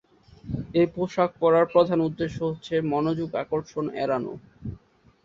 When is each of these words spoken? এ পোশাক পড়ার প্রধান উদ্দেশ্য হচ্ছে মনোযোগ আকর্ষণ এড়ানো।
এ 0.73 0.93
পোশাক 0.93 1.29
পড়ার 1.41 1.65
প্রধান 1.73 1.99
উদ্দেশ্য 2.07 2.37
হচ্ছে 2.49 2.73
মনোযোগ 2.91 3.29
আকর্ষণ 3.43 3.85
এড়ানো। 3.95 4.33